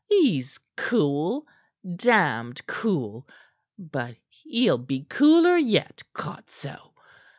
He's 0.09 0.57
cool! 0.77 1.45
Damned 1.95 2.65
cool! 2.65 3.27
But 3.77 4.15
he'll 4.29 4.79
be 4.79 5.03
cooler 5.07 5.57
yet, 5.57 6.01
codso!" 6.15 6.93